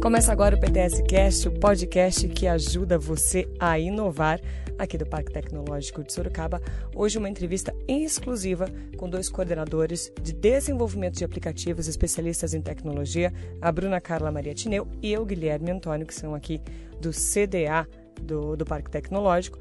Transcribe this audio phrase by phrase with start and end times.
[0.00, 4.40] Começa agora o PTS Cast, o podcast que ajuda você a inovar
[4.78, 6.62] aqui do Parque Tecnológico de Sorocaba.
[6.94, 8.66] Hoje uma entrevista exclusiva
[8.96, 14.88] com dois coordenadores de desenvolvimento de aplicativos especialistas em tecnologia, a Bruna Carla Maria Tineu
[15.02, 16.62] e eu, Guilherme Antônio, que são aqui
[16.98, 17.86] do CDA
[18.22, 19.58] do, do Parque Tecnológico.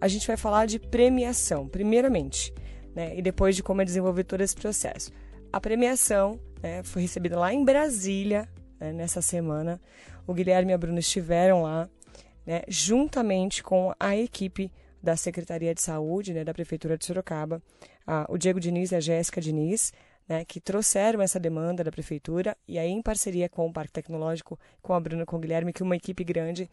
[0.00, 2.54] A gente vai falar de premiação, primeiramente,
[2.94, 5.10] né, e depois de como é desenvolver todo esse processo.
[5.52, 8.48] A premiação né, foi recebida lá em Brasília,
[8.80, 9.80] né, nessa semana.
[10.26, 11.88] O Guilherme e a Bruna estiveram lá,
[12.46, 17.62] né, juntamente com a equipe da Secretaria de Saúde, né, da Prefeitura de Sorocaba,
[18.06, 19.92] a, o Diego Diniz e a Jéssica Diniz,
[20.28, 24.58] né, que trouxeram essa demanda da Prefeitura, e aí, em parceria com o Parque Tecnológico,
[24.80, 26.70] com a Bruna, com o Guilherme, que uma equipe grande,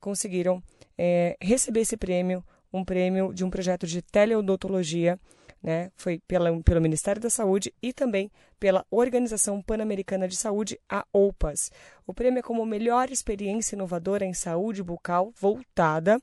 [0.00, 0.62] conseguiram
[0.96, 5.18] é, receber esse prêmio, um prêmio de um projeto de teleodontologia
[5.62, 5.90] né?
[5.96, 11.70] Foi pela, pelo Ministério da Saúde e também pela Organização Pan-Americana de Saúde, a OPAS.
[12.06, 16.20] O prêmio é como melhor experiência inovadora em saúde bucal voltada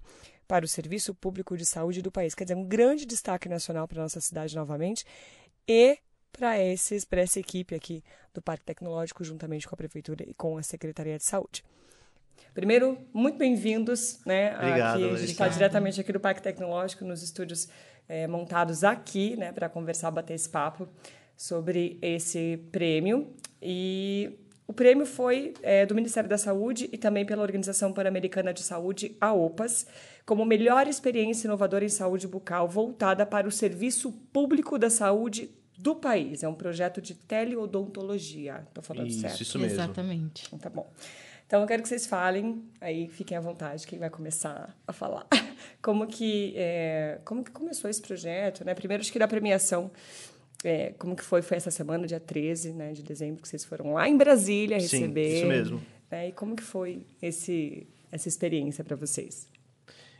[0.47, 2.35] para o serviço público de saúde do país.
[2.35, 5.05] Quer dizer, um grande destaque nacional para a nossa cidade novamente
[5.67, 5.97] e
[6.31, 10.57] para esses para essa equipe aqui do Parque Tecnológico juntamente com a prefeitura e com
[10.57, 11.63] a Secretaria de Saúde.
[12.53, 14.55] Primeiro, muito bem-vindos, né?
[14.55, 17.69] Obrigado, aqui, a gente está diretamente aqui do Parque Tecnológico, nos estúdios
[18.07, 20.87] é, montados aqui, né, para conversar, bater esse papo
[21.35, 23.33] sobre esse prêmio.
[23.61, 28.63] E o prêmio foi é, do Ministério da Saúde e também pela Organização Pan-Americana de
[28.63, 29.85] Saúde, a OPAS,
[30.25, 35.95] como melhor experiência inovadora em saúde bucal voltada para o serviço público da saúde do
[35.95, 36.41] país.
[36.41, 38.63] É um projeto de teleodontologia.
[38.67, 39.41] Estou falando isso, certo?
[39.41, 39.75] Isso mesmo.
[39.75, 40.45] Exatamente.
[40.47, 40.89] Então, tá bom.
[41.47, 45.27] Então, eu quero que vocês falem, aí fiquem à vontade, quem vai começar a falar.
[45.81, 48.73] Como que, é, como que começou esse projeto, né?
[48.73, 49.91] Primeiro, acho que da premiação,
[50.63, 51.43] é, como que foi?
[51.43, 55.29] Foi essa semana, dia 13 né, de dezembro, que vocês foram lá em Brasília receber.
[55.29, 55.81] Sim, isso mesmo.
[56.09, 56.29] Né?
[56.29, 59.47] E como que foi esse, essa experiência para vocês?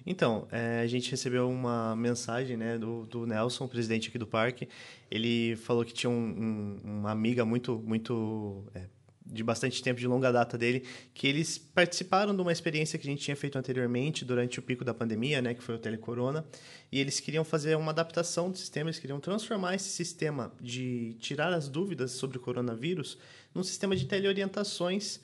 [0.06, 4.70] Então, é, a gente recebeu uma mensagem né, do, do Nelson, presidente aqui do parque.
[5.10, 8.84] Ele falou que tinha um, um, uma amiga muito, muito é,
[9.26, 13.10] de bastante tempo, de longa data dele, que eles participaram de uma experiência que a
[13.10, 16.46] gente tinha feito anteriormente, durante o pico da pandemia, né, que foi o Telecorona,
[16.92, 21.52] e eles queriam fazer uma adaptação do sistema, eles queriam transformar esse sistema de tirar
[21.52, 23.18] as dúvidas sobre o coronavírus
[23.54, 25.20] num sistema de teleorientações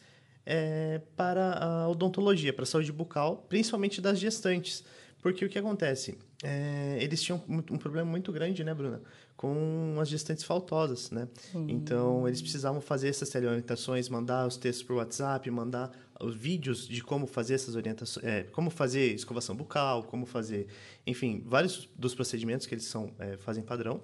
[0.46, 4.84] é, para a odontologia, para a saúde bucal, principalmente das gestantes.
[5.22, 6.18] Porque o que acontece?
[6.44, 9.02] É, eles tinham um problema muito grande, né, Bruna?
[9.38, 11.28] Com as gestantes faltosas, né?
[11.54, 11.70] Uhum.
[11.70, 17.04] Então, eles precisavam fazer essas teleorientações, mandar os textos por WhatsApp, mandar os vídeos de
[17.04, 20.68] como fazer essas orientações, é, como fazer escovação bucal, como fazer,
[21.06, 24.02] enfim, vários dos procedimentos que eles são, é, fazem padrão.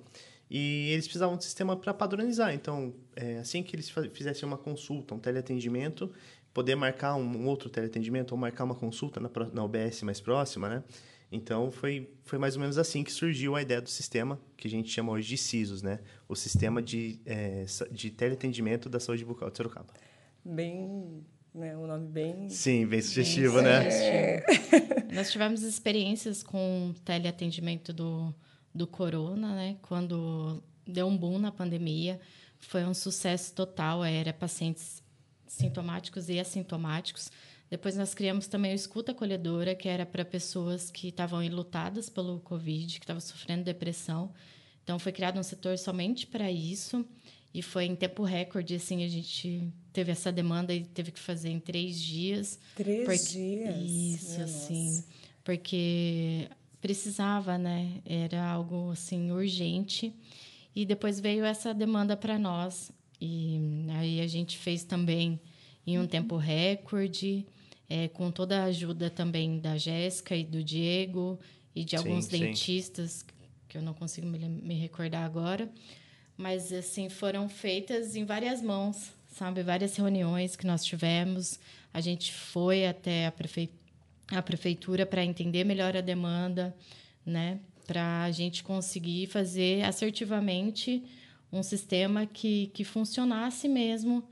[0.50, 2.53] E eles precisavam de um sistema para padronizar.
[2.53, 6.11] Então, é, assim que eles fizessem uma consulta, um teleatendimento,
[6.57, 10.84] poder marcar um, outro teleatendimento ou marcar uma consulta na, na UBS mais próxima, né?
[11.31, 14.72] Então, foi, foi mais ou menos assim que surgiu a ideia do sistema, que a
[14.72, 16.00] gente chama hoje de CISOS, né?
[16.28, 19.94] O Sistema de, é, de Teleatendimento da Saúde Bucal de Sorocaba.
[20.44, 21.23] Bem...
[21.53, 22.50] Né, um nome bem...
[22.50, 23.91] Sim, bem sugestivo, bem né?
[23.91, 25.13] Sugestivo.
[25.13, 28.34] Nós tivemos experiências com teleatendimento do,
[28.74, 29.78] do Corona, né?
[29.84, 32.19] Quando deu um boom na pandemia,
[32.57, 34.03] foi um sucesso total.
[34.03, 35.03] Era pacientes
[35.47, 37.31] sintomáticos e assintomáticos.
[37.69, 42.40] Depois nós criamos também o Escuta Acolhedora, que era para pessoas que estavam enlutadas pelo
[42.40, 44.34] Covid, que estavam sofrendo depressão.
[44.84, 47.06] Então foi criado um setor somente para isso
[47.53, 51.50] e foi em tempo recorde, assim, a gente teve essa demanda e teve que fazer
[51.50, 52.59] em três dias.
[52.75, 53.75] Três porque, dias?
[53.84, 55.07] Isso, Minha assim, nossa.
[55.44, 56.47] porque
[56.80, 58.02] precisava, né?
[58.06, 60.13] Era algo, assim, urgente.
[60.75, 62.91] E depois veio essa demanda para nós.
[63.19, 65.39] E aí a gente fez também
[65.85, 66.07] em um uhum.
[66.07, 67.45] tempo recorde
[67.89, 71.39] é, com toda a ajuda também da Jéssica e do Diego
[71.75, 73.25] e de alguns sim, dentistas, sim.
[73.67, 75.72] que eu não consigo me, me recordar agora.
[76.35, 79.63] Mas, assim, foram feitas em várias mãos, sabe?
[79.63, 81.59] Várias reuniões que nós tivemos.
[81.94, 83.71] A gente foi até a, prefe...
[84.27, 86.75] a prefeitura para entender melhor a demanda,
[87.25, 87.59] né?
[87.88, 91.03] Para a gente conseguir fazer assertivamente
[91.51, 94.23] um sistema que, que funcionasse mesmo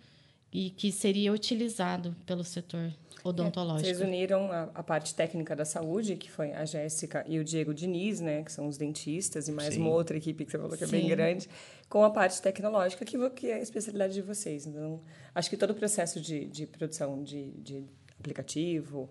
[0.51, 3.87] e que seria utilizado pelo setor odontológico.
[3.87, 7.73] Vocês uniram a, a, parte técnica da saúde, que foi a Jéssica e o Diego
[7.73, 9.81] Diniz, né, que são os dentistas, e mais Sim.
[9.81, 11.49] uma outra equipe que você falou que é bem grande,
[11.89, 14.67] com a parte tecnológica, que, que é a especialidade de vocês.
[14.67, 15.01] Então,
[15.33, 17.83] acho que todo o processo de, de produção de, de
[18.19, 19.09] aplicativo,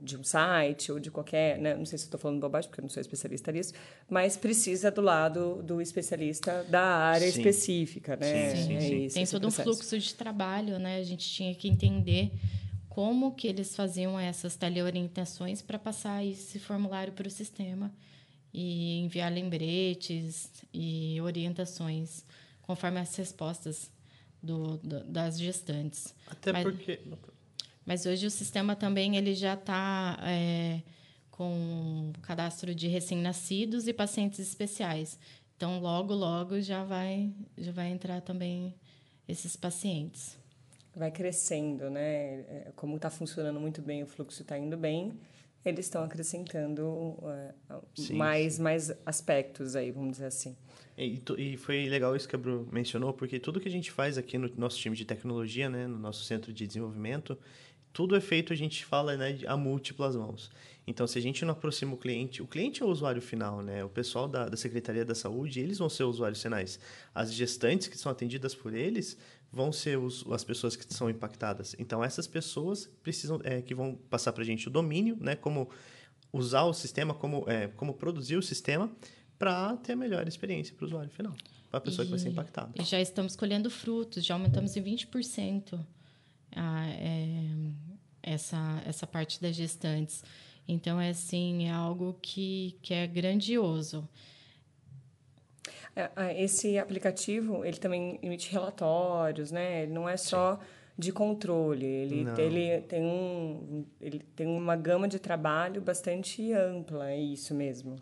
[0.00, 1.58] de um site, ou de qualquer.
[1.58, 1.74] Né?
[1.74, 3.72] Não sei se estou falando bobagem, porque eu não sou especialista nisso,
[4.08, 7.38] mas precisa do lado do especialista da área sim.
[7.38, 8.16] específica.
[8.16, 8.54] Né?
[8.54, 9.04] Sim, sim, é sim.
[9.04, 10.96] Isso, Tem todo um fluxo de trabalho, né?
[10.96, 12.32] A gente tinha que entender
[12.88, 17.92] como que eles faziam essas teleorientações para passar esse formulário para o sistema
[18.54, 22.24] e enviar lembretes e orientações
[22.62, 23.90] conforme as respostas
[24.42, 26.14] do, do das gestantes.
[26.26, 27.00] Até mas, porque...
[27.86, 30.82] Mas hoje o sistema também ele já está é,
[31.30, 35.18] com cadastro de recém-nascidos e pacientes especiais.
[35.56, 38.74] Então, logo, logo já vai, já vai entrar também
[39.28, 40.36] esses pacientes.
[40.94, 42.40] Vai crescendo, né?
[42.40, 45.18] É, como está funcionando muito bem, o fluxo está indo bem,
[45.64, 47.52] eles estão acrescentando uh,
[47.94, 48.62] sim, mais, sim.
[48.62, 50.56] mais aspectos aí, vamos dizer assim.
[50.96, 54.16] E, e, foi legal isso que a Bru mencionou, porque tudo que a gente faz
[54.16, 57.38] aqui no nosso time de tecnologia, né, no nosso centro de desenvolvimento,
[57.96, 60.50] tudo é feito, a gente fala, né, a múltiplas mãos.
[60.86, 63.82] Então, se a gente não aproxima o cliente, o cliente é o usuário final, né?
[63.82, 66.78] O pessoal da, da Secretaria da Saúde, eles vão ser usuários finais.
[67.14, 69.16] As gestantes que são atendidas por eles
[69.50, 71.74] vão ser os, as pessoas que são impactadas.
[71.78, 75.34] Então, essas pessoas precisam, é, que vão passar para a gente o domínio, né?
[75.34, 75.70] Como
[76.30, 78.94] usar o sistema, como, é, como produzir o sistema
[79.38, 81.34] para ter a melhor experiência para o usuário final,
[81.70, 82.72] para a pessoa e, que vai ser impactada.
[82.78, 85.82] E já estamos colhendo frutos, já aumentamos em 20%
[86.56, 87.70] a, é,
[88.22, 90.24] essa, essa parte das gestantes.
[90.66, 94.08] Então, é assim, é algo que, que é grandioso.
[95.94, 99.84] É, esse aplicativo, ele também emite relatórios, né?
[99.84, 100.58] Ele não é só
[100.98, 107.18] de controle, ele, ele, tem um, ele tem uma gama de trabalho bastante ampla, é
[107.18, 107.96] isso mesmo.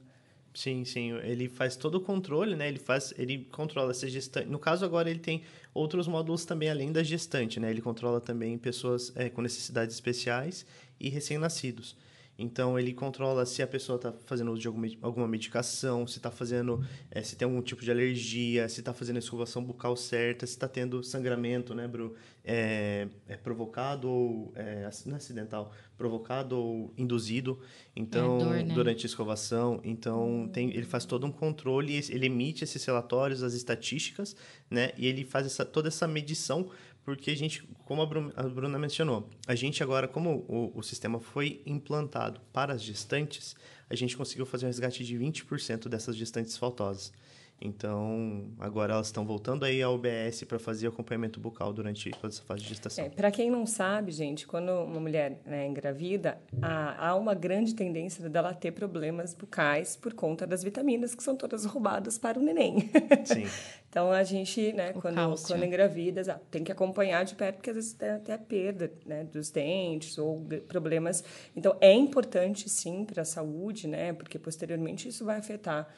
[0.55, 2.69] Sim, sim, ele faz todo o controle, né?
[2.69, 4.49] Ele faz, ele controla essa gestante.
[4.49, 5.43] No caso agora ele tem
[5.75, 7.71] outros módulos também além da gestante, né?
[7.71, 10.65] Ele controla também pessoas é, com necessidades especiais
[11.01, 11.97] e recém-nascidos.
[12.39, 16.31] Então ele controla se a pessoa está fazendo uso de alguma, alguma medicação, se está
[16.31, 20.47] fazendo, é, se tem algum tipo de alergia, se está fazendo a escovação bucal certa,
[20.47, 22.15] se está tendo sangramento, né, Bru?
[22.45, 27.59] É, é provocado ou é, não é acidental, provocado ou induzido.
[27.97, 28.63] Então dor, né?
[28.75, 33.55] durante a escovação, então tem, ele faz todo um controle, ele emite esses relatórios, as
[33.55, 34.37] estatísticas,
[34.69, 34.93] né?
[34.97, 36.69] E ele faz essa, toda essa medição
[37.05, 40.83] porque a gente, como a Bruna, a Bruna mencionou, a gente agora, como o, o,
[40.83, 43.55] sistema foi implantado para as gestantes,
[43.91, 47.13] a gente conseguiu fazer um resgate de 20% dessas gestantes faltosas.
[47.61, 52.43] Então, agora elas estão voltando aí ao UBS para fazer acompanhamento bucal durante toda essa
[52.43, 53.05] fase de gestação.
[53.05, 57.75] É, para quem não sabe, gente, quando uma mulher né, engravida, há, há, uma grande
[57.75, 62.43] tendência dela ter problemas bucais por conta das vitaminas que são todas roubadas para o
[62.43, 62.91] neném.
[63.25, 63.47] Sim.
[63.95, 67.93] então, a gente, né, quando, quando engravida, tem que acompanhar de perto, porque às vezes
[67.93, 71.23] tem até perda né, dos dentes ou problemas.
[71.55, 75.89] Então, é importante, sim, para a saúde, né, porque posteriormente isso vai afetar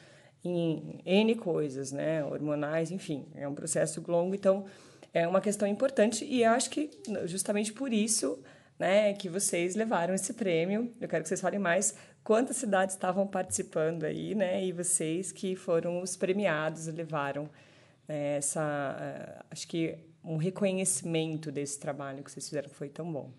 [0.45, 2.23] em N coisas, né?
[2.23, 4.65] Hormonais, enfim, é um processo longo, então
[5.11, 6.91] é uma questão importante e acho que
[7.25, 8.39] justamente por isso,
[8.77, 10.93] né, que vocês levaram esse prêmio.
[11.01, 14.63] Eu quero que vocês falem mais quantas cidades estavam participando aí, né?
[14.63, 17.49] E vocês que foram os premiados levaram
[18.07, 23.31] né, essa, eh, acho que um reconhecimento desse trabalho que vocês fizeram foi tão bom.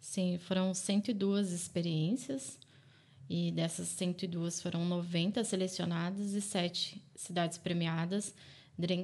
[0.00, 2.58] Sim, foram 102 experiências
[3.28, 8.34] e dessas 102 foram 90 selecionadas e 7 cidades premiadas.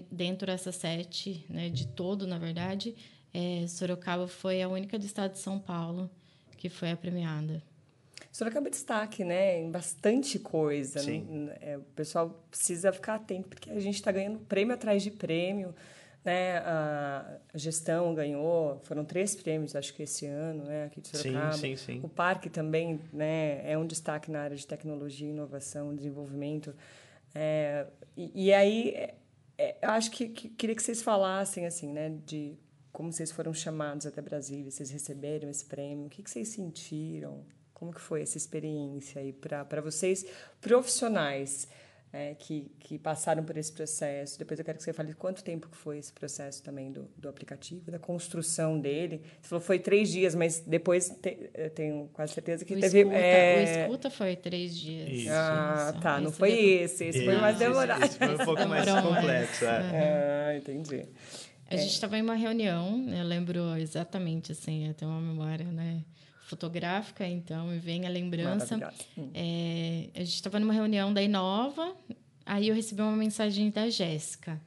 [0.09, 2.95] Dentro dessas sete, né, de todo, na verdade,
[3.33, 6.09] é, Sorocaba foi a única do estado de São Paulo
[6.57, 7.61] que foi a premiada.
[8.37, 9.61] Sorocaba é destaque, né?
[9.61, 10.99] Em bastante coisa.
[10.99, 11.49] Sim.
[11.61, 15.73] É, o pessoal precisa ficar atento, porque a gente está ganhando prêmio atrás de prêmio
[16.25, 21.53] né, a gestão ganhou, foram três prêmios, acho que esse ano, né, aqui de Sorocaba.
[21.53, 22.01] Sim, sim, sim.
[22.03, 26.75] O parque também, né, é um destaque na área de tecnologia, inovação, desenvolvimento.
[27.35, 27.87] É,
[28.17, 29.15] e, e, aí, é,
[29.59, 32.57] é, eu acho que, que, queria que vocês falassem, assim, né, de
[32.91, 37.45] como vocês foram chamados até Brasília, vocês receberam esse prêmio, o que, que vocês sentiram?
[37.75, 40.25] Como que foi essa experiência aí para vocês
[40.61, 41.69] profissionais?
[42.15, 44.39] é, que, que passaram por esse processo.
[44.39, 47.29] Depois eu quero que você fale quanto tempo que foi esse processo também do, do
[47.29, 49.21] aplicativo, da construção dele.
[49.43, 52.81] Você falou que foi três dias, mas depois te, eu tenho quase certeza que o
[52.81, 53.01] teve...
[53.01, 53.57] Escuta, é...
[53.57, 55.09] O escuta foi três dias.
[55.11, 55.31] Isso.
[55.33, 56.01] Ah, Isso.
[56.01, 56.21] tá.
[56.21, 57.05] Não esse foi esse.
[57.07, 58.05] Esse foi mais demorado.
[58.05, 59.65] Esse, esse foi um pouco mais complexo.
[59.65, 60.47] É.
[60.47, 61.05] Ah, entendi.
[61.69, 66.05] A gente estava em uma reunião, eu lembro exatamente, assim, eu tenho uma memória, né?
[66.45, 68.77] Fotográfica, então me vem a lembrança.
[69.17, 69.31] Hum.
[69.35, 71.97] É, a gente estava numa reunião da Inova,
[72.45, 74.61] aí eu recebi uma mensagem da Jéssica.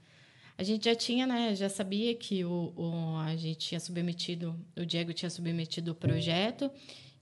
[0.57, 4.83] A gente já tinha, né, já sabia que o, o, a gente tinha submetido, o
[4.83, 6.71] Diego tinha submetido o projeto,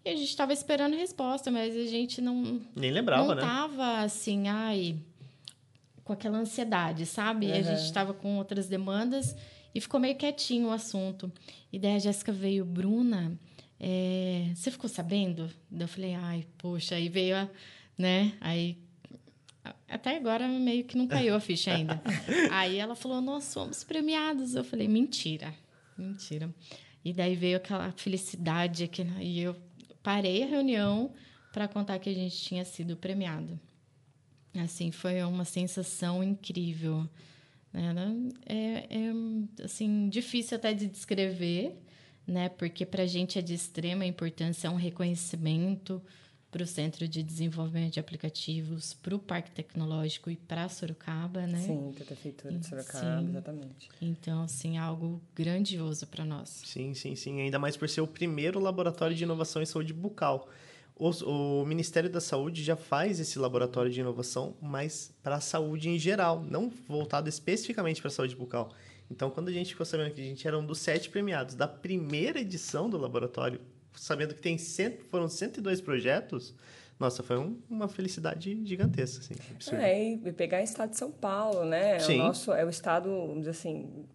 [0.05, 2.61] e a gente estava esperando resposta, mas a gente não.
[2.73, 3.41] Nem lembrava, não né?
[3.41, 4.95] Não estava assim, ai,
[6.03, 7.47] com aquela ansiedade, sabe?
[7.47, 7.53] Uhum.
[7.53, 9.35] A gente estava com outras demandas
[9.73, 11.29] e ficou meio quietinho o assunto.
[11.73, 13.37] E daí a Jéssica veio, Bruna
[13.79, 15.49] é, você ficou sabendo?
[15.71, 17.49] Eu falei, ai, poxa, aí veio a,
[17.97, 18.33] né?
[18.41, 18.77] Aí
[19.87, 22.01] até agora meio que não caiu a ficha ainda.
[22.51, 24.55] aí ela falou, nós somos premiados.
[24.55, 25.53] Eu falei, mentira,
[25.97, 26.53] mentira.
[27.03, 29.23] E daí veio aquela felicidade aqui, né?
[29.23, 29.55] e eu
[30.01, 31.13] parei a reunião
[31.53, 33.59] para contar que a gente tinha sido premiado.
[34.55, 37.07] Assim, foi uma sensação incrível.
[37.71, 38.29] Né?
[38.45, 41.75] É, é assim difícil até de descrever,
[42.27, 42.49] né?
[42.49, 46.01] Porque para a gente é de extrema importância, é um reconhecimento
[46.55, 51.59] para o Centro de Desenvolvimento de Aplicativos, para o Parque Tecnológico e para Sorocaba, né?
[51.59, 53.27] Sim, para a Prefeitura de Sorocaba, sim.
[53.27, 53.89] exatamente.
[54.01, 56.61] Então, assim, algo grandioso para nós.
[56.65, 57.41] Sim, sim, sim.
[57.41, 60.47] Ainda mais por ser o primeiro laboratório de inovação em saúde bucal.
[60.95, 65.89] O, o, Ministério da Saúde já faz esse laboratório de inovação, mas para a saúde
[65.89, 68.71] em geral, não voltado especificamente para a saúde bucal.
[69.09, 71.67] Então, quando a gente ficou sabendo que a gente era um dos sete premiados da
[71.67, 73.61] primeira edição do laboratório,
[73.93, 76.53] sabendo que tem cento, foram 102 projetos,
[76.99, 79.75] nossa, foi um, uma felicidade gigantesca, assim.
[79.75, 81.99] É, e pegar o estado de São Paulo, né?
[81.99, 82.21] Sim.
[82.21, 83.09] O nosso é o estado,
[83.49, 84.05] assim,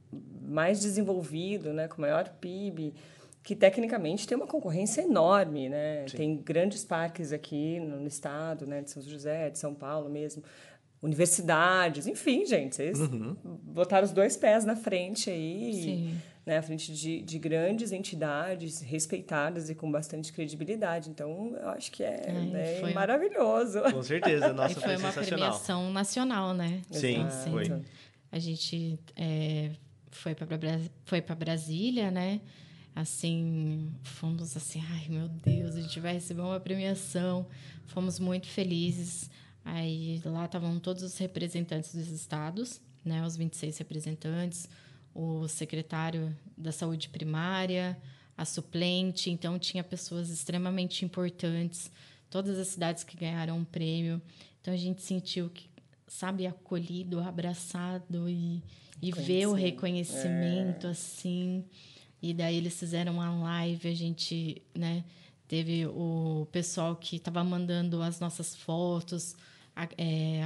[0.42, 1.88] mais desenvolvido, né?
[1.88, 2.94] Com maior PIB,
[3.42, 6.08] que tecnicamente tem uma concorrência enorme, né?
[6.08, 6.16] Sim.
[6.16, 8.80] Tem grandes parques aqui no, no estado, né?
[8.80, 10.42] De São José, de São Paulo mesmo
[11.02, 13.36] universidades, enfim, gente, vocês uhum.
[13.62, 15.72] botaram os dois pés na frente aí.
[15.74, 21.10] Sim né, à frente de, de grandes entidades respeitadas e com bastante credibilidade.
[21.10, 22.92] Então, eu acho que é, é foi...
[22.92, 23.80] maravilhoso.
[23.82, 26.82] Com certeza, nossa, e foi, foi uma premiação nacional, né?
[26.90, 27.82] Sim, assim, foi.
[28.32, 29.70] A gente é,
[30.10, 30.46] foi para
[31.04, 32.40] foi para Brasília, né?
[32.94, 37.46] Assim, fomos assim, ai meu Deus, a gente vai receber uma premiação.
[37.86, 39.30] Fomos muito felizes.
[39.64, 43.24] Aí lá estavam todos os representantes dos estados, né?
[43.24, 44.68] Os 26 representantes,
[45.14, 47.96] o secretário da saúde primária,
[48.36, 51.90] a suplente, então tinha pessoas extremamente importantes,
[52.30, 54.20] todas as cidades que ganharam um prêmio.
[54.60, 55.68] Então a gente sentiu que,
[56.06, 58.62] sabe, acolhido, abraçado e,
[59.02, 60.90] e ver o reconhecimento é.
[60.90, 61.64] assim.
[62.22, 65.04] E daí eles fizeram uma live, a gente, né,
[65.50, 69.34] teve o pessoal que estava mandando as nossas fotos,
[69.98, 70.42] é,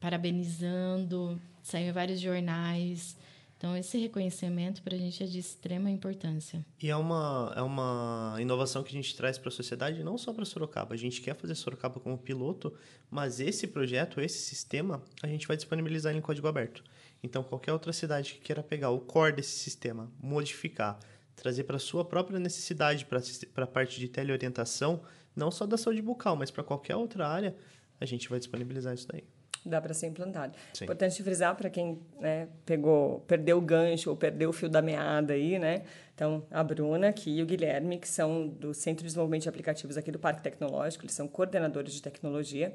[0.00, 3.16] parabenizando, saiu em vários jornais.
[3.56, 6.66] Então, esse reconhecimento para a gente é de extrema importância.
[6.82, 10.32] E é uma, é uma inovação que a gente traz para a sociedade, não só
[10.32, 10.94] para Sorocaba.
[10.94, 12.74] A gente quer fazer Sorocaba como piloto,
[13.08, 16.82] mas esse projeto, esse sistema, a gente vai disponibilizar em código aberto.
[17.22, 20.98] Então, qualquer outra cidade que queira pegar o core desse sistema, modificar,
[21.36, 25.02] trazer para a sua própria necessidade, para a parte de teleorientação,
[25.34, 27.54] não só da saúde bucal, mas para qualquer outra área,
[28.00, 29.24] a gente vai disponibilizar isso daí
[29.64, 30.54] dá para ser implantado.
[30.72, 30.84] Sim.
[30.84, 35.32] Importante frisar para quem né, pegou, perdeu o gancho ou perdeu o fio da meada
[35.32, 35.82] aí, né?
[36.14, 39.96] Então, a Bruna aqui e o Guilherme, que são do Centro de Desenvolvimento de Aplicativos
[39.96, 42.74] aqui do Parque Tecnológico, eles são coordenadores de tecnologia.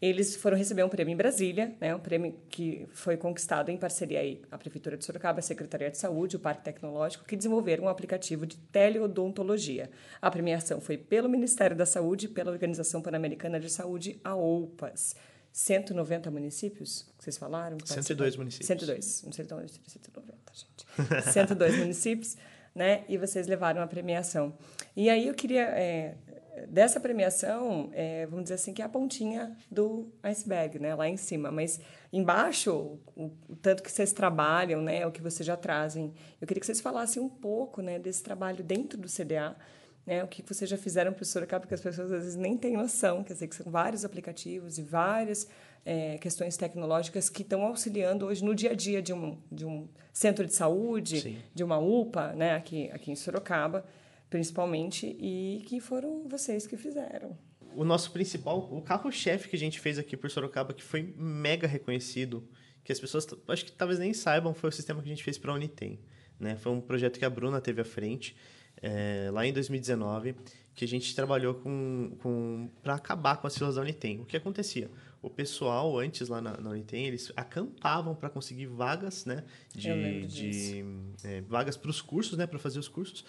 [0.00, 4.20] Eles foram receber um prêmio em Brasília, né, um prêmio que foi conquistado em parceria
[4.20, 7.88] aí, a Prefeitura de Sorocaba, a Secretaria de Saúde, o Parque Tecnológico, que desenvolveram um
[7.88, 9.90] aplicativo de teleodontologia.
[10.22, 15.14] A premiação foi pelo Ministério da Saúde e pela Organização Pan-Americana de Saúde, a OPAS.
[15.52, 17.76] 190 municípios, que vocês falaram?
[17.84, 18.68] 102 municípios.
[18.68, 21.32] 102, não sei tão 190, gente.
[21.32, 22.36] 102 municípios,
[22.74, 23.04] né?
[23.08, 24.56] E vocês levaram a premiação.
[24.96, 26.14] E aí eu queria, é,
[26.68, 30.94] dessa premiação, é, vamos dizer assim, que é a pontinha do iceberg, né?
[30.94, 31.80] Lá em cima, mas
[32.12, 32.72] embaixo,
[33.16, 35.06] o, o, tanto que vocês trabalham, né?
[35.06, 36.12] O que vocês já trazem.
[36.40, 37.98] Eu queria que vocês falassem um pouco, né?
[37.98, 39.56] Desse trabalho dentro do CDA,
[40.06, 42.56] né, o que vocês já fizeram para o Sorocaba, porque as pessoas às vezes nem
[42.56, 45.46] têm noção, quer dizer, que são vários aplicativos e várias
[45.84, 49.88] é, questões tecnológicas que estão auxiliando hoje no dia a dia de um, de um
[50.12, 51.38] centro de saúde, Sim.
[51.54, 53.84] de uma UPA, né, aqui, aqui em Sorocaba,
[54.30, 57.36] principalmente, e que foram vocês que fizeram.
[57.74, 61.66] O nosso principal, o carro-chefe que a gente fez aqui por Sorocaba, que foi mega
[61.66, 62.48] reconhecido,
[62.82, 65.36] que as pessoas acho que talvez nem saibam, foi o sistema que a gente fez
[65.36, 65.98] para a Unitem.
[66.38, 66.56] Né?
[66.56, 68.34] Foi um projeto que a Bruna teve à frente
[68.82, 70.34] é, lá em 2019,
[70.74, 74.20] que a gente trabalhou com, com para acabar com as filas da Unitem.
[74.20, 74.90] O que acontecia?
[75.20, 79.44] O pessoal, antes lá na, na Unitem, eles acampavam para conseguir vagas, né?
[79.74, 80.84] De, de
[81.22, 82.46] é, vagas para os cursos, né?
[82.46, 83.24] Para fazer os cursos.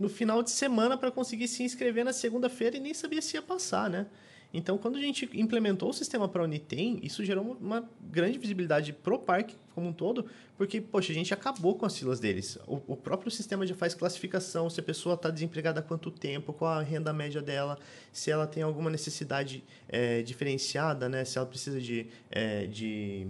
[0.00, 3.42] No final de semana para conseguir se inscrever na segunda-feira e nem sabia se ia
[3.42, 4.06] passar, né?
[4.52, 8.92] Então, quando a gente implementou o sistema para a Unitem, isso gerou uma grande visibilidade
[8.92, 10.26] para o parque como um todo,
[10.56, 12.58] porque, poxa, a gente acabou com as filas deles.
[12.66, 16.52] O, o próprio sistema já faz classificação, se a pessoa está desempregada há quanto tempo,
[16.52, 17.78] qual a renda média dela,
[18.12, 21.24] se ela tem alguma necessidade é, diferenciada, né?
[21.24, 23.26] se ela precisa de, é, de,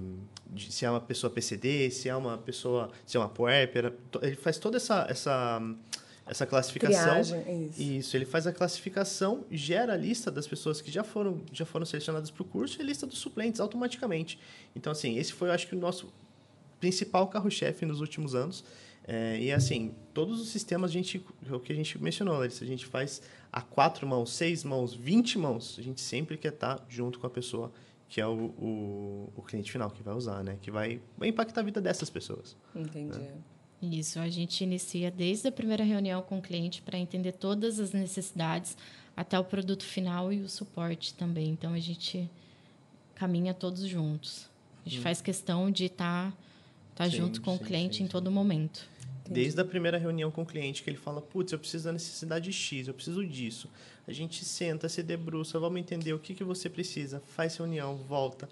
[0.46, 3.94] de, se é uma pessoa PCD, se é uma pessoa, se é uma puérpera.
[4.22, 5.06] Ele faz toda essa...
[5.08, 5.60] essa
[6.30, 7.22] essa classificação.
[7.22, 7.82] Triagem, isso.
[7.82, 8.16] isso.
[8.16, 12.30] ele faz a classificação, gera a lista das pessoas que já foram, já foram selecionadas
[12.30, 14.38] para o curso e a lista dos suplentes automaticamente.
[14.74, 16.12] Então, assim, esse foi, eu acho que, o nosso
[16.78, 18.62] principal carro-chefe nos últimos anos.
[19.08, 21.20] É, e assim, todos os sistemas, a gente,
[21.50, 23.20] é o que a gente mencionou, Larissa, a gente faz
[23.52, 25.76] a quatro mãos, seis mãos, vinte mãos.
[25.80, 27.72] A gente sempre quer estar junto com a pessoa
[28.08, 30.58] que é o, o, o cliente final que vai usar, né?
[30.60, 32.56] Que vai, vai impactar a vida dessas pessoas.
[32.74, 33.18] Entendi.
[33.18, 33.32] Né?
[33.82, 37.92] Isso, a gente inicia desde a primeira reunião com o cliente para entender todas as
[37.92, 38.76] necessidades
[39.16, 41.50] até o produto final e o suporte também.
[41.50, 42.28] Então a gente
[43.14, 44.48] caminha todos juntos.
[44.84, 45.02] A gente hum.
[45.02, 46.30] faz questão de estar
[46.94, 48.88] tá, tá junto com sim, o cliente sim, em todo momento.
[49.28, 52.52] Desde a primeira reunião com o cliente, que ele fala, putz, eu preciso da necessidade
[52.52, 53.70] X, eu preciso disso.
[54.06, 58.48] A gente senta, se debruça, vamos entender o que, que você precisa, faz reunião, volta,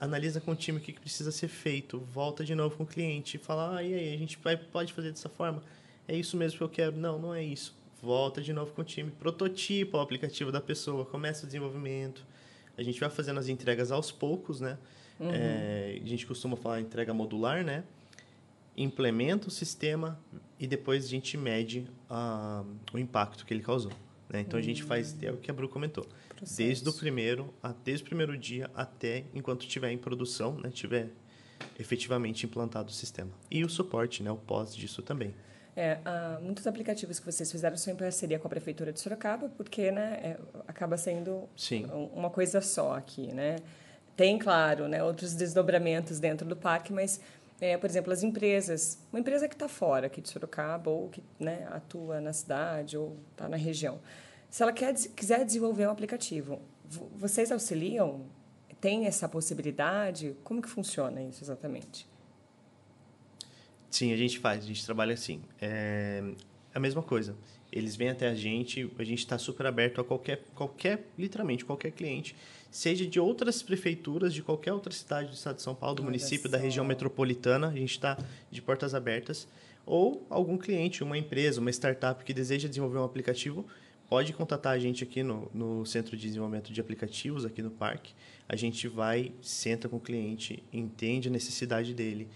[0.00, 3.38] analisa com o time o que, precisa ser feito, volta de novo com o cliente,
[3.38, 5.62] fala, ah, e aí, a gente vai, pode fazer dessa forma?
[6.06, 6.96] É isso mesmo que eu quero?
[6.96, 7.76] Não, não é isso.
[8.00, 12.24] Volta de novo com o time, prototipa o aplicativo da pessoa, começa o desenvolvimento.
[12.76, 14.78] A gente vai fazendo as entregas aos poucos, né?
[15.18, 15.30] Uhum.
[15.32, 17.82] É, a gente costuma falar entrega modular, né?
[18.78, 20.18] implementa o sistema
[20.58, 23.92] e depois a gente mede uh, o impacto que ele causou.
[24.28, 24.40] Né?
[24.40, 26.06] Então, a gente faz, é o que a Bru comentou,
[26.38, 26.56] Processo.
[26.56, 27.54] desde o primeiro,
[27.84, 30.70] desde o primeiro dia até enquanto estiver em produção, né?
[30.70, 31.08] tiver
[31.78, 33.30] efetivamente implantado o sistema.
[33.50, 34.30] E o suporte, né?
[34.30, 35.34] o pós disso também.
[35.74, 39.48] É, uh, muitos aplicativos que vocês fizeram são em parceria com a Prefeitura de Sorocaba,
[39.56, 41.86] porque né, é, acaba sendo Sim.
[42.14, 43.32] uma coisa só aqui.
[43.32, 43.56] Né?
[44.16, 47.20] Tem, claro, né, outros desdobramentos dentro do parque, mas
[47.60, 51.22] é, por exemplo, as empresas, uma empresa que está fora aqui de Sorocaba ou que
[51.38, 54.00] né, atua na cidade ou está na região,
[54.50, 56.60] se ela quer, quiser desenvolver um aplicativo,
[57.16, 58.26] vocês auxiliam?
[58.80, 60.36] Tem essa possibilidade?
[60.44, 62.06] Como que funciona isso exatamente?
[63.90, 65.42] Sim, a gente faz, a gente trabalha assim.
[65.60, 66.22] É
[66.78, 67.36] a mesma coisa.
[67.70, 71.90] Eles vêm até a gente, a gente está super aberto a qualquer, qualquer, literalmente, qualquer
[71.90, 72.34] cliente
[72.70, 76.10] seja de outras prefeituras, de qualquer outra cidade do estado de São Paulo, do Olha
[76.10, 76.56] município, só.
[76.56, 78.18] da região metropolitana, a gente está
[78.50, 79.48] de portas abertas,
[79.86, 83.66] ou algum cliente, uma empresa, uma startup que deseja desenvolver um aplicativo,
[84.08, 88.14] pode contatar a gente aqui no, no Centro de Desenvolvimento de Aplicativos, aqui no parque.
[88.48, 92.28] A gente vai, senta com o cliente, entende a necessidade dele,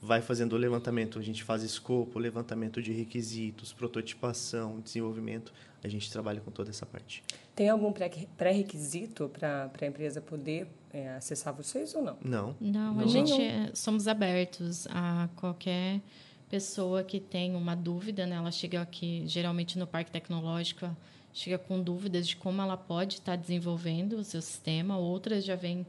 [0.00, 1.18] vai fazendo o levantamento.
[1.18, 5.52] A gente faz escopo, levantamento de requisitos, prototipação, desenvolvimento.
[5.82, 7.22] A gente trabalha com toda essa parte.
[7.54, 7.92] Tem algum
[8.36, 12.16] pré-requisito para a empresa poder é, acessar vocês ou não?
[12.22, 12.56] Não.
[12.60, 16.00] Não, não a gente é, somos abertos a qualquer
[16.48, 18.36] pessoa que tem uma dúvida, né?
[18.36, 20.88] Ela chega aqui, geralmente no Parque Tecnológico,
[21.32, 24.96] chega com dúvidas de como ela pode estar desenvolvendo o seu sistema.
[24.96, 25.86] Outras já vêm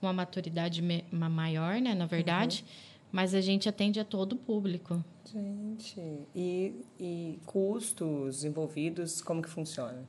[0.00, 1.94] com uma maturidade maior, né?
[1.94, 2.64] Na verdade.
[2.66, 2.92] Uhum.
[3.12, 5.04] Mas a gente atende a todo o público.
[5.30, 6.00] Gente,
[6.34, 10.02] e, e custos envolvidos, como que funciona?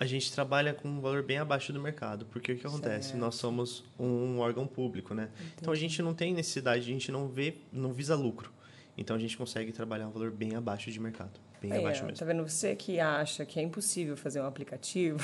[0.00, 3.08] a gente trabalha com um valor bem abaixo do mercado, porque o que acontece?
[3.08, 3.20] Certo.
[3.20, 5.28] Nós somos um órgão público, né?
[5.34, 5.54] Entendi.
[5.60, 8.50] Então a gente não tem necessidade, a gente não vê, não visa lucro.
[8.96, 12.18] Então a gente consegue trabalhar um valor bem abaixo de mercado, bem é, abaixo mesmo.
[12.18, 15.18] Tá vendo você que acha que é impossível fazer um aplicativo?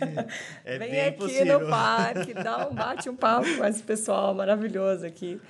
[0.64, 1.60] é Vem bem aqui possível.
[1.60, 5.40] no parque, dá um bate um papo com esse pessoal maravilhoso aqui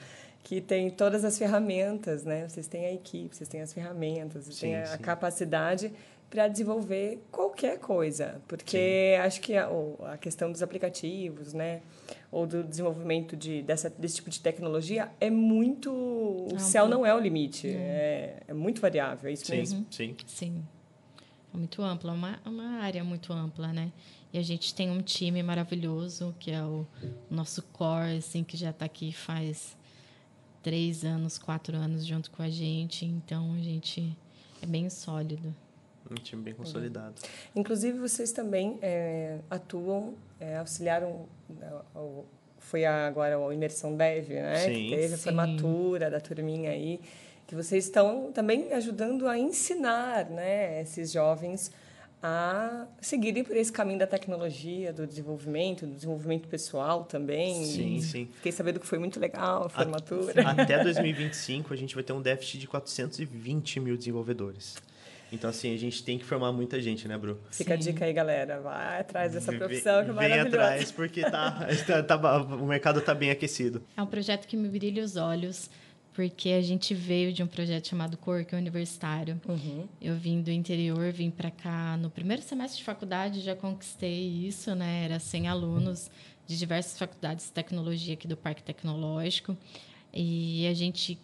[0.43, 2.49] que tem todas as ferramentas, né?
[2.49, 4.99] Vocês têm a equipe, vocês têm as ferramentas, vocês sim, têm a sim.
[4.99, 5.93] capacidade
[6.33, 9.21] para desenvolver qualquer coisa, porque Sim.
[9.21, 9.69] acho que a,
[10.07, 11.83] a, questão dos aplicativos, né,
[12.33, 15.93] ou do desenvolvimento de, dessa, desse tipo de tecnologia é muito.
[15.93, 19.87] O céu não é o limite, é, é muito variável, é isso sim, mesmo?
[19.91, 20.17] Sim.
[20.27, 20.65] Sim.
[21.53, 23.93] É muito ampla, uma, uma área muito ampla, né?
[24.33, 26.87] E a gente tem um time maravilhoso, que é o,
[27.31, 29.77] o nosso core, assim, que já está aqui faz
[30.63, 34.17] três anos, quatro anos junto com a gente, então a gente
[34.63, 35.55] é bem sólido.
[36.11, 37.15] Um time bem consolidado.
[37.55, 41.27] Inclusive, vocês também é, atuam, é, auxiliaram.
[42.59, 44.57] Foi agora a Imersão Dev, né?
[44.57, 45.15] Sim, que teve sim.
[45.15, 47.01] a formatura da turminha aí.
[47.47, 51.71] Que vocês estão também ajudando a ensinar né, esses jovens
[52.23, 57.65] a seguirem por esse caminho da tecnologia, do desenvolvimento, do desenvolvimento pessoal também.
[57.65, 58.29] Sim, sim.
[58.35, 60.49] Fiquei sabendo que foi muito legal a formatura.
[60.49, 64.77] Até 2025, a gente vai ter um déficit de 420 mil desenvolvedores.
[65.33, 67.41] Então, assim, a gente tem que formar muita gente, né, Bru?
[67.51, 67.73] Fica Sim.
[67.73, 68.61] a dica aí, galera.
[68.61, 70.51] Vai atrás dessa profissão que é maravilhosa.
[70.51, 71.67] Vem atrás, porque tá,
[72.07, 73.83] tá, tá, o mercado está bem aquecido.
[73.97, 75.71] É um projeto que me brilha os olhos,
[76.13, 79.41] porque a gente veio de um projeto chamado Cork Universitário.
[79.49, 79.89] Uhum.
[80.01, 84.75] Eu vim do interior, vim para cá no primeiro semestre de faculdade, já conquistei isso,
[84.75, 85.07] né?
[85.07, 86.11] Era 100 alunos
[86.47, 89.57] de diversas faculdades de tecnologia aqui do Parque Tecnológico.
[90.13, 91.19] E a gente,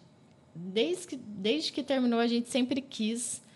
[0.55, 3.47] desde que, desde que terminou, a gente sempre quis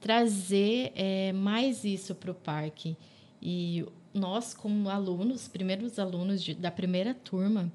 [0.00, 2.96] trazer é, mais isso para o parque.
[3.40, 7.70] E nós, como alunos, primeiros alunos de, da primeira turma,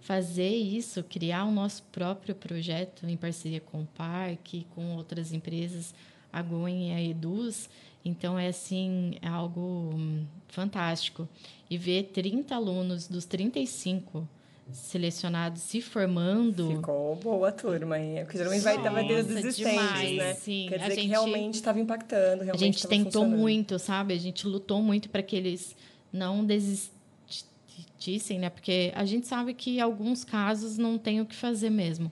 [0.00, 5.94] fazer isso, criar o nosso próprio projeto em parceria com o parque, com outras empresas,
[6.32, 7.68] a Goen e a Eduz.
[8.04, 11.28] Então, é assim, é algo hum, fantástico.
[11.70, 14.28] E ver 30 alunos dos 35
[14.72, 16.68] selecionados se formando.
[16.76, 18.20] Ficou boa a turma, hein?
[18.22, 20.34] Porque geralmente vai estar desde desistentes, né?
[20.34, 20.66] Sim.
[20.68, 24.14] Quer dizer a gente, que realmente estava impactando, realmente A gente tentou muito, sabe?
[24.14, 25.76] A gente lutou muito para que eles
[26.12, 28.50] não desistissem, né?
[28.50, 32.10] Porque a gente sabe que em alguns casos não tem o que fazer mesmo.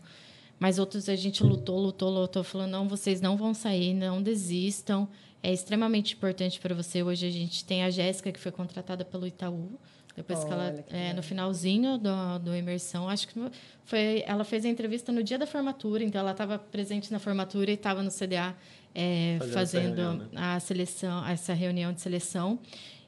[0.59, 5.09] Mas outros a gente lutou, lutou, lutou, falou: não, vocês não vão sair, não desistam.
[5.43, 7.03] É extremamente importante para você.
[7.03, 9.77] Hoje a gente tem a Jéssica, que foi contratada pelo Itaú
[10.17, 13.41] depois Olha, que ela, que é, no finalzinho do, do imersão, acho que
[13.85, 17.71] foi, ela fez a entrevista no dia da formatura, então ela estava presente na formatura
[17.71, 18.55] e estava no CDA
[18.95, 20.29] é, fazendo, fazendo reunião, né?
[20.35, 22.59] a seleção, essa reunião de seleção.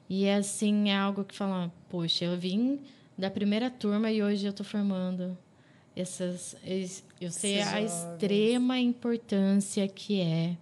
[0.08, 2.80] E assim é algo que fala, poxa, eu vim
[3.16, 5.36] da primeira turma e hoje eu estou formando
[5.96, 6.56] essas,
[7.20, 7.92] eu sei Esses a jovens.
[7.92, 10.56] extrema importância que é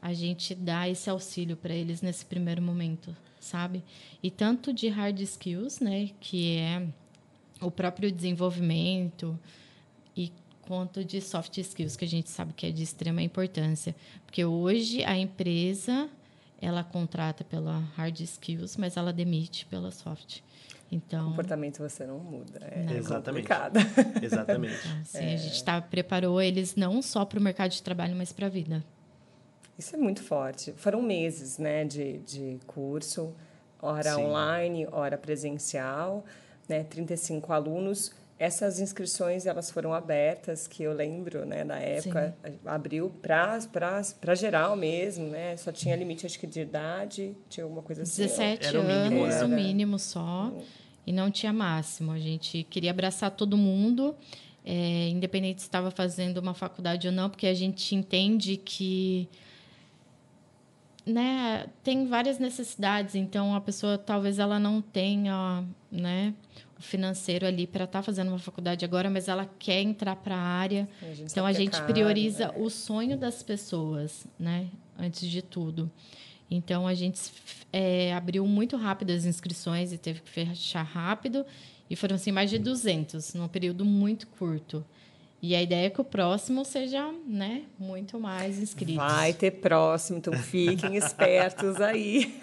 [0.00, 3.14] a gente dar esse auxílio para eles nesse primeiro momento
[3.46, 3.82] sabe?
[4.22, 6.86] E tanto de hard skills, né, que é
[7.60, 9.38] o próprio desenvolvimento
[10.16, 10.32] e
[10.62, 13.94] quanto de soft skills, que a gente sabe que é de extrema importância,
[14.26, 16.08] porque hoje a empresa
[16.60, 20.40] ela contrata pela hard skills, mas ela demite pela soft.
[20.90, 22.92] Então, o comportamento você não muda, é não.
[22.92, 23.48] Exatamente.
[23.48, 23.78] complicado.
[24.22, 24.74] Exatamente.
[24.78, 25.34] Então, assim, é.
[25.34, 28.48] a gente tá, preparou eles não só para o mercado de trabalho, mas para a
[28.48, 28.84] vida.
[29.78, 30.72] Isso é muito forte.
[30.76, 33.34] Foram meses né, de, de curso,
[33.80, 34.24] hora Sim.
[34.24, 36.24] online, hora presencial,
[36.68, 38.10] né, 35 alunos.
[38.38, 42.54] Essas inscrições elas foram abertas, que eu lembro, né, na época, Sim.
[42.64, 45.56] abriu para geral mesmo, né?
[45.56, 48.22] Só tinha limite acho que de idade, tinha alguma coisa assim.
[48.22, 49.44] 17 Era anos, o mínimo, né?
[49.44, 50.52] o mínimo só,
[51.06, 52.12] e não tinha máximo.
[52.12, 54.14] A gente queria abraçar todo mundo,
[54.64, 59.30] é, independente se estava fazendo uma faculdade ou não, porque a gente entende que
[61.06, 66.34] né, tem várias necessidades, então a pessoa talvez ela não tenha, né,
[66.76, 70.34] o financeiro ali para estar tá fazendo uma faculdade agora, mas ela quer entrar para
[70.34, 70.88] a área.
[71.00, 72.54] A então a gente caro, prioriza né?
[72.56, 75.90] o sonho das pessoas, né, antes de tudo.
[76.50, 77.20] Então a gente
[77.72, 81.46] é, abriu muito rápido as inscrições e teve que fechar rápido
[81.88, 84.84] e foram assim mais de 200 num período muito curto.
[85.46, 88.96] E a ideia é que o próximo seja, né, muito mais inscritos.
[88.96, 92.34] Vai ter próximo, então fiquem espertos aí.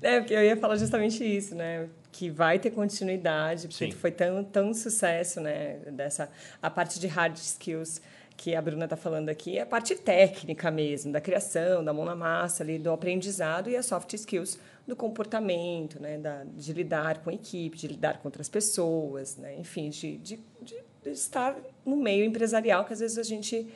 [0.00, 1.86] né, porque eu ia falar justamente isso, né?
[2.10, 3.92] Que vai ter continuidade, porque Sim.
[3.92, 5.80] foi tão, tão sucesso, né?
[5.92, 6.30] Dessa,
[6.62, 8.00] a parte de hard skills
[8.38, 12.06] que a Bruna está falando aqui é a parte técnica mesmo, da criação, da mão
[12.06, 17.18] na massa, ali, do aprendizado e as soft skills do comportamento, né, da, de lidar
[17.18, 21.96] com a equipe, de lidar com outras pessoas, né, enfim, de, de, de estar no
[21.96, 23.66] meio empresarial, que às vezes a gente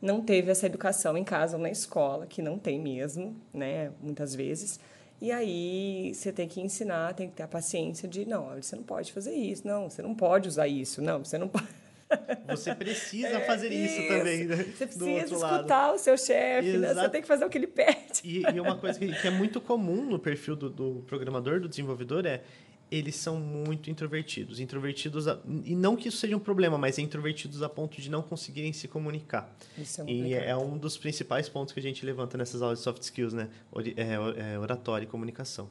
[0.00, 4.34] não teve essa educação em casa ou na escola, que não tem mesmo, né, muitas
[4.34, 4.78] vezes.
[5.20, 8.82] E aí você tem que ensinar, tem que ter a paciência de, não, você não
[8.82, 11.66] pode fazer isso, não, você não pode usar isso, não, você não pode.
[12.46, 14.44] Você precisa é, fazer isso, isso, também.
[14.44, 14.56] Né?
[14.56, 15.94] Você precisa escutar lado.
[15.96, 16.94] o seu chefe, né?
[16.94, 18.20] você tem que fazer o que ele pede.
[18.22, 21.68] E, e uma coisa que, que, é muito comum no perfil do, do programador, do
[21.68, 22.42] desenvolvedor, é
[22.90, 24.60] eles são muito introvertidos.
[24.60, 28.10] Introvertidos, a, e não que isso seja um problema, mas é introvertidos a ponto de
[28.10, 29.54] não conseguirem se comunicar.
[29.76, 32.84] Isso é e é um dos principais pontos que a gente levanta nessas aulas de
[32.84, 33.48] soft skills, né?
[33.96, 35.68] É, é oratória e comunicação.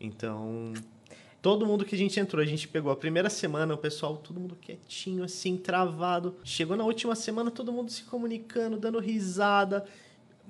[0.00, 0.72] Então,
[1.40, 4.40] todo mundo que a gente entrou, a gente pegou a primeira semana, o pessoal, todo
[4.40, 6.36] mundo quietinho, assim, travado.
[6.42, 9.84] Chegou na última semana, todo mundo se comunicando, dando risada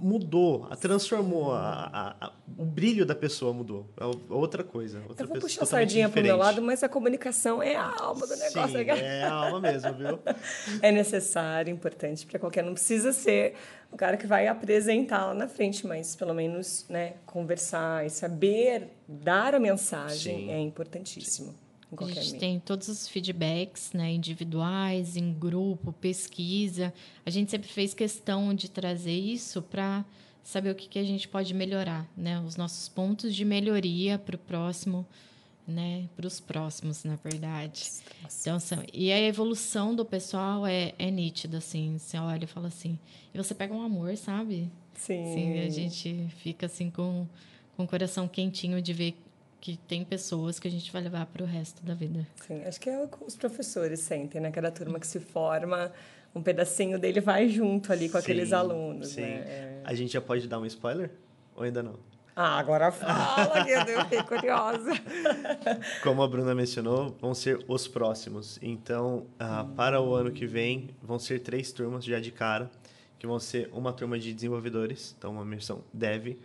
[0.02, 3.88] mudou, a transformou, a, a, o brilho da pessoa mudou.
[3.98, 5.02] É outra coisa.
[5.08, 7.94] Outra eu vou puxar a sardinha para o meu lado, mas a comunicação é a
[8.00, 8.78] alma do negócio.
[8.78, 10.18] Sim, é a alma mesmo, viu?
[10.82, 12.64] é necessário, importante para qualquer.
[12.64, 13.54] Não precisa ser
[13.90, 18.88] o cara que vai apresentar lá na frente, mas pelo menos né, conversar e saber
[19.06, 20.50] dar a mensagem Sim.
[20.50, 21.52] é importantíssimo.
[21.52, 21.61] Sim
[22.00, 22.38] a gente meio.
[22.40, 26.92] tem todos os feedbacks né, individuais, em grupo, pesquisa.
[27.24, 30.04] A gente sempre fez questão de trazer isso para
[30.42, 32.40] saber o que, que a gente pode melhorar, né?
[32.40, 35.06] Os nossos pontos de melhoria para o próximo,
[35.66, 36.08] né?
[36.16, 37.90] Para os próximos, na verdade.
[38.40, 41.96] Então, são, e a evolução do pessoal é, é nítida, assim.
[41.98, 42.98] Você olha e fala assim...
[43.32, 44.70] E você pega um amor, sabe?
[44.94, 45.34] Sim.
[45.34, 47.26] Sim a gente fica, assim, com,
[47.76, 49.16] com o coração quentinho de ver
[49.62, 52.26] que tem pessoas que a gente vai levar para o resto da vida.
[52.44, 54.50] Sim, acho que é o que os professores sentem, né?
[54.50, 55.92] Cada turma que se forma,
[56.34, 59.10] um pedacinho dele vai junto ali com sim, aqueles alunos.
[59.10, 59.20] Sim.
[59.20, 59.28] Né?
[59.28, 59.80] É...
[59.84, 61.12] A gente já pode dar um spoiler?
[61.54, 61.94] Ou ainda não?
[62.34, 64.90] Ah, agora fala, que eu fiquei curiosa.
[66.02, 68.58] Como a Bruna mencionou, vão ser os próximos.
[68.60, 72.68] Então, uh, para o ano que vem, vão ser três turmas já de cara,
[73.16, 76.36] que vão ser uma turma de desenvolvedores, então uma imersão dev,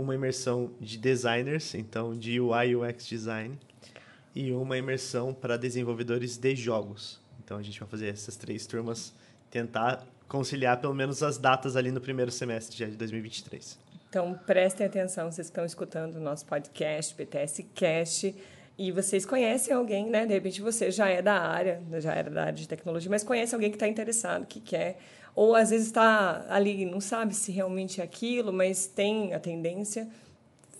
[0.00, 3.58] uma imersão de designers, então de UI UX design,
[4.34, 7.20] e uma imersão para desenvolvedores de jogos.
[7.44, 9.12] Então a gente vai fazer essas três turmas,
[9.50, 13.78] tentar conciliar pelo menos as datas ali no primeiro semestre já de 2023.
[14.08, 18.34] Então, prestem atenção, vocês estão escutando o nosso podcast, BTS Cast,
[18.76, 20.26] e vocês conhecem alguém, né?
[20.26, 23.54] De repente você já é da área, já era da área de tecnologia, mas conhece
[23.54, 24.98] alguém que está interessado, que quer,
[25.34, 30.08] ou às vezes está ali, não sabe se realmente é aquilo, mas tem a tendência.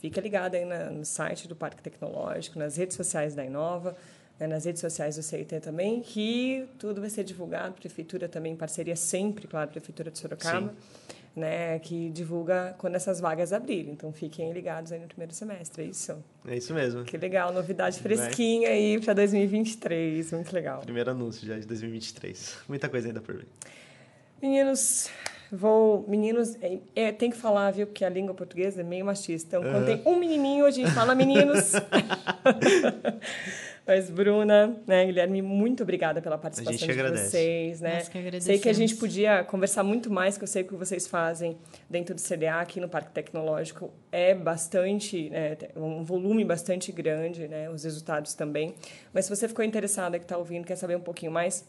[0.00, 3.96] Fica ligado aí na, no site do Parque Tecnológico, nas redes sociais da Inova,
[4.38, 7.74] né, nas redes sociais do CIT também, que tudo vai ser divulgado.
[7.74, 10.68] Prefeitura também, parceria sempre, claro, Prefeitura de Sorocaba.
[10.68, 13.92] Sim né, que divulga quando essas vagas abrirem.
[13.92, 16.16] Então fiquem ligados aí no primeiro semestre, é isso?
[16.46, 17.04] É isso mesmo.
[17.04, 20.80] Que legal, novidade fresquinha aí para 2023, muito legal.
[20.80, 22.58] Primeiro anúncio já de 2023.
[22.68, 23.46] Muita coisa ainda por vir.
[24.42, 25.10] Meninos,
[25.50, 26.04] vou.
[26.08, 27.86] Meninos, é, é, tem que falar, viu?
[27.86, 29.56] Porque a língua portuguesa é meio machista.
[29.56, 29.72] Então, uhum.
[29.72, 31.72] quando tem um menininho, a gente fala meninos.
[33.86, 37.30] Mas, Bruna, né, Guilherme, muito obrigada pela participação de agradece.
[37.30, 37.80] vocês.
[37.80, 38.02] Né?
[38.02, 40.78] que sei que a gente podia conversar muito mais, que eu sei que o que
[40.78, 46.92] vocês fazem dentro do CDA aqui no Parque Tecnológico é bastante, né, um volume bastante
[46.92, 48.76] grande, né, os resultados também.
[49.12, 51.68] Mas se você ficou interessada, que está ouvindo, quer saber um pouquinho mais,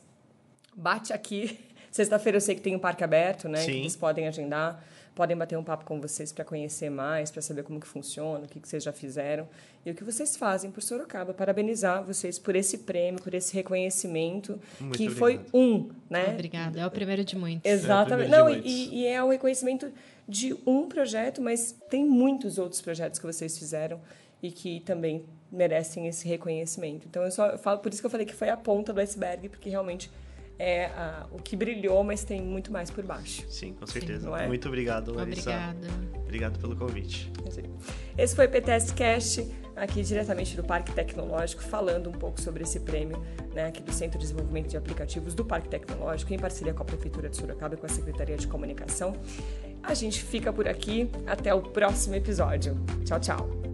[0.75, 1.57] bate aqui.
[1.91, 3.59] Sexta-feira eu sei que tem um parque aberto, né?
[3.59, 3.65] Sim.
[3.73, 7.63] Que vocês podem agendar podem bater um papo com vocês para conhecer mais, para saber
[7.63, 9.47] como que funciona, o que, que vocês já fizeram
[9.85, 11.33] e o que vocês fazem por Sorocaba.
[11.33, 15.19] Parabenizar vocês por esse prêmio, por esse reconhecimento, Muito que obrigado.
[15.19, 16.29] foi um, né?
[16.33, 17.69] Obrigada, é o primeiro de muitos.
[17.69, 18.33] Exatamente.
[18.33, 19.91] É Não, e, e é o reconhecimento
[20.27, 23.99] de um projeto, mas tem muitos outros projetos que vocês fizeram
[24.41, 27.05] e que também merecem esse reconhecimento.
[27.07, 29.01] Então eu só eu falo por isso que eu falei que foi a ponta do
[29.01, 30.09] iceberg, porque realmente
[30.61, 33.43] é a, o que brilhou, mas tem muito mais por baixo.
[33.49, 34.29] Sim, com certeza.
[34.29, 34.47] Sim, é?
[34.47, 35.49] Muito obrigado, Larissa.
[35.49, 35.87] Obrigada.
[36.19, 37.31] Obrigado pelo convite.
[38.15, 42.79] Esse foi o PTS Cast, aqui diretamente do Parque Tecnológico, falando um pouco sobre esse
[42.79, 43.19] prêmio
[43.55, 46.85] né, aqui do Centro de Desenvolvimento de Aplicativos do Parque Tecnológico, em parceria com a
[46.85, 49.15] Prefeitura de Sorocaba e com a Secretaria de Comunicação.
[49.81, 51.09] A gente fica por aqui.
[51.25, 52.79] Até o próximo episódio.
[53.03, 53.70] Tchau, tchau.